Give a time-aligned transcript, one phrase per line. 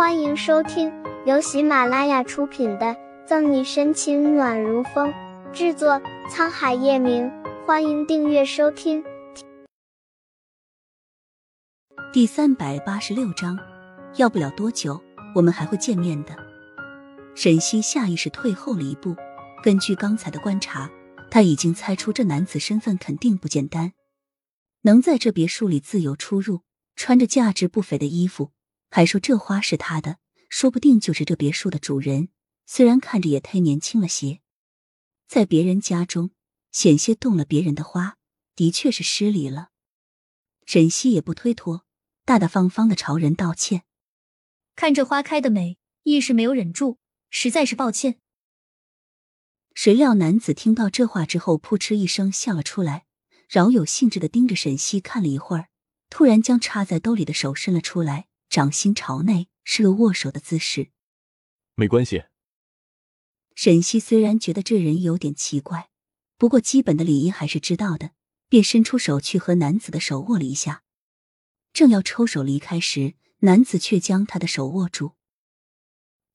[0.00, 0.90] 欢迎收听
[1.26, 2.86] 由喜马拉雅出品的
[3.26, 5.12] 《赠你深情暖如风》，
[5.52, 7.30] 制作沧海夜明。
[7.66, 9.04] 欢迎订阅收听。
[12.14, 13.58] 第三百八十六章，
[14.16, 14.98] 要不了多久，
[15.34, 16.34] 我们还会见面的。
[17.34, 19.14] 沈西下意识退后了一步。
[19.62, 20.90] 根据刚才的观察，
[21.30, 23.92] 他已经猜出这男子身份肯定不简单，
[24.80, 26.60] 能在这别墅里自由出入，
[26.96, 28.52] 穿着价值不菲的衣服。
[28.90, 30.18] 还说这花是他的，
[30.48, 32.28] 说不定就是这别墅的主人。
[32.66, 34.40] 虽然看着也忒年轻了些，
[35.26, 36.30] 在别人家中
[36.70, 38.16] 险些动了别人的花，
[38.54, 39.70] 的确是失礼了。
[40.66, 41.84] 沈西也不推脱，
[42.24, 43.82] 大大方方的朝人道歉。
[44.76, 46.98] 看这花开的美，一时没有忍住，
[47.28, 48.20] 实在是抱歉。
[49.74, 53.04] 谁料男子听到这话之后，扑哧一声笑了出来，
[53.48, 55.68] 饶有兴致的盯着沈西看了一会儿，
[56.08, 58.28] 突然将插在兜里的手伸了出来。
[58.50, 60.90] 掌心朝内，是个握手的姿势。
[61.76, 62.24] 没关系。
[63.54, 65.88] 沈西虽然觉得这人有点奇怪，
[66.36, 68.10] 不过基本的礼仪还是知道的，
[68.48, 70.82] 便伸出手去和男子的手握了一下。
[71.72, 75.12] 正要抽手离开时，男子却将他的手握住。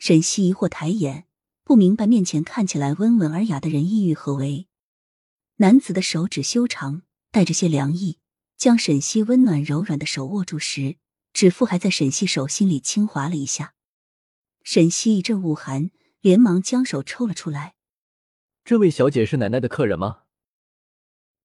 [0.00, 1.28] 沈西疑惑抬眼，
[1.62, 4.66] 不明白面前看起来温文尔雅的人意欲何为。
[5.58, 8.18] 男子的手指修长，带着些凉意，
[8.56, 10.96] 将沈西温暖柔软的手握住时。
[11.32, 13.74] 指腹还在沈西手心里轻划了一下，
[14.62, 17.76] 沈西一阵恶寒，连忙将手抽了出来。
[18.64, 20.24] 这位小姐是奶奶的客人吗？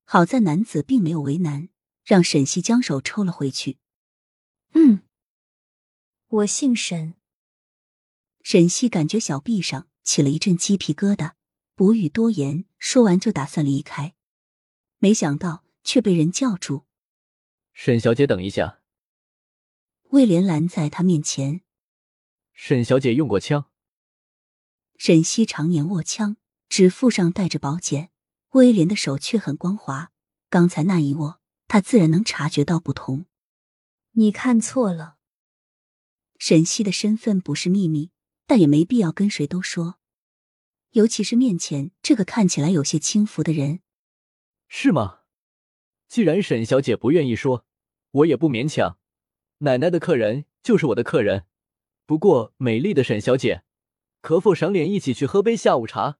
[0.04, 1.70] 好在男子并没有为难，
[2.04, 3.78] 让沈西将手抽了回去。
[4.74, 5.02] 嗯，
[6.28, 7.16] 我姓沈。
[8.44, 11.34] 沈西感觉小臂上起了一阵鸡皮疙瘩，
[11.74, 14.14] 不予多言，说完就打算离开，
[15.00, 16.86] 没想到却被人叫住
[17.74, 18.82] ：“沈小姐，等一下。”
[20.10, 21.62] 威廉拦在他面前。
[22.54, 23.66] 沈小姐用过枪。
[24.98, 26.38] 沈西常年握枪，
[26.70, 28.12] 指腹上带着宝茧。
[28.52, 30.14] 威廉的手却很光滑，
[30.50, 33.26] 刚才那一握，他自然能察觉到不同。
[34.12, 35.18] 你看错了。
[36.38, 38.12] 沈西的身份不是秘密，
[38.48, 40.00] 但也没必要跟谁都说，
[40.92, 43.82] 尤其是面前这个看起来有些轻浮的人。
[44.70, 45.24] 是吗？
[46.08, 47.66] 既然沈小姐不愿意说，
[48.12, 48.98] 我也不勉强。
[49.60, 51.46] 奶奶的客人就是我的客人，
[52.06, 53.64] 不过美丽的沈小姐，
[54.22, 56.18] 可否赏脸一起去喝杯下午茶？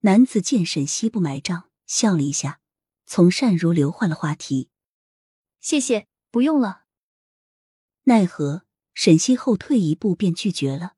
[0.00, 2.60] 男子见沈西不买账，笑了一下，
[3.04, 4.70] 从善如流换了话题。
[5.60, 6.84] 谢谢，不用了。
[8.04, 10.94] 奈何沈西后退一步便拒绝了。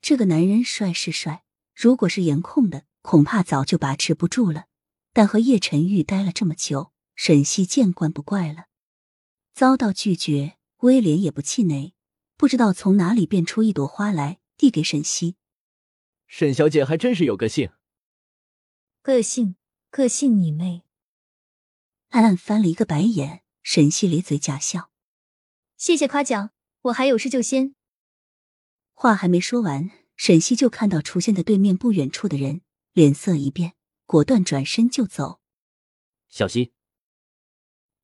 [0.00, 4.66] 这个男人帅是帅，如果是颜控的，恐怕早就把持不住了。
[5.12, 8.66] 但和叶晨玉待了这么久，沈西见惯不怪了。
[9.60, 11.92] 遭到拒绝，威廉也不气馁，
[12.38, 15.36] 不知道从哪里变出一朵花来，递给沈西。
[16.26, 17.70] 沈小姐还真是有个性。
[19.02, 19.56] 个性？
[19.90, 20.84] 个性你妹！
[22.08, 24.90] 暗暗翻了一个白眼，沈西咧嘴假笑。
[25.76, 26.52] 谢谢夸奖，
[26.84, 27.74] 我还有事就先。
[28.94, 32.62] 话还没说完，沈西就看到出现在对面不远处的人，
[32.94, 33.74] 脸色一变，
[34.06, 35.42] 果断转身就走。
[36.30, 36.72] 小西。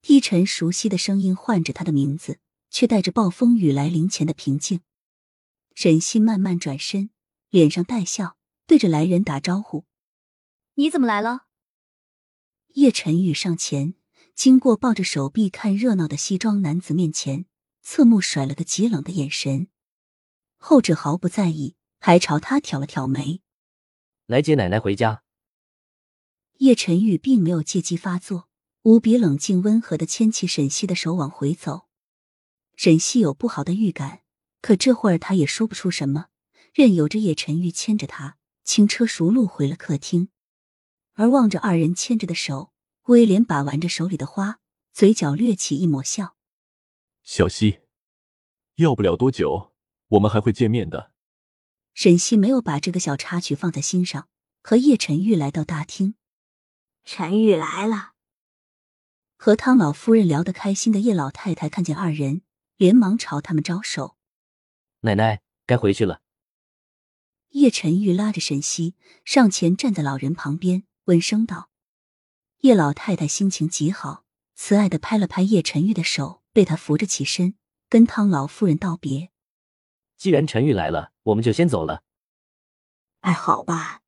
[0.07, 2.39] 低沉熟悉的声音唤着他的名字，
[2.71, 4.83] 却带着暴风雨来临前的平静。
[5.75, 7.11] 沈西慢慢转身，
[7.51, 8.37] 脸上带笑，
[8.69, 9.85] 对着来人打招呼
[10.75, 11.47] ：“你怎么来了？”
[12.75, 13.95] 叶晨宇上前，
[14.33, 17.47] 经过抱着手臂看热闹的西装男子面前，
[17.83, 19.67] 侧目甩了个极冷的眼神。
[20.57, 23.43] 后者毫不在意，还朝他挑了挑眉
[24.27, 25.25] ：“来接奶奶回家。”
[26.59, 28.49] 叶晨宇并没有借机发作。
[28.87, 31.89] 无比冷静温和的牵起沈西的手往回走，
[32.77, 34.21] 沈西有不好的预感，
[34.63, 36.27] 可这会儿他也说不出什么，
[36.73, 40.29] 任由着叶晨玉牵着他轻车熟路回了客厅。
[41.15, 42.73] 而望着二人牵着的手，
[43.07, 44.61] 威廉把玩着手里的花，
[44.93, 46.37] 嘴角掠起一抹笑。
[47.25, 47.81] 小西，
[48.77, 49.73] 要不了多久，
[50.11, 51.11] 我们还会见面的。
[51.93, 54.29] 沈西没有把这个小插曲放在心上，
[54.63, 56.15] 和叶晨玉来到大厅。
[57.05, 58.13] 陈玉来了。
[59.37, 62.43] 和汤老夫人聊得开心的叶老太太看见二人，
[62.77, 64.17] 连忙朝他们招手
[65.01, 66.23] ：“奶奶，该回去了。”
[67.51, 71.69] 叶晨玉拉着沈西上前站在老人旁边，温声道
[72.63, 74.25] ：“叶老太太心情极好，
[74.55, 77.55] 慈爱的拍了拍叶晨玉的手，被他扶着起身，
[77.89, 79.31] 跟汤老夫人道别。
[80.17, 82.03] 既然陈玉来了，我们就先走了。
[83.21, 84.01] 哎，好吧。”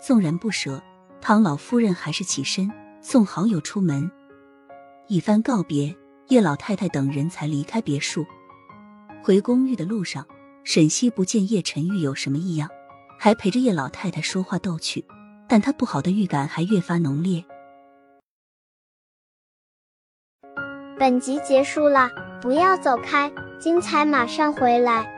[0.00, 0.82] 纵然不舍，
[1.20, 2.70] 汤老夫人还是起身。
[3.08, 4.10] 送好友出门，
[5.06, 8.26] 一番告别，叶老太太等人才离开别墅。
[9.22, 10.26] 回公寓的路上，
[10.64, 12.68] 沈西不见叶晨玉有什么异样，
[13.16, 15.04] 还陪着叶老太太说话逗趣，
[15.48, 17.44] 但她不好的预感还越发浓烈。
[20.98, 22.10] 本集结束了，
[22.42, 23.30] 不要走开，
[23.60, 25.15] 精彩马上回来。